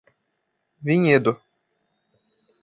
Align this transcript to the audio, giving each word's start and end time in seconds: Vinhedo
Vinhedo 0.83 1.37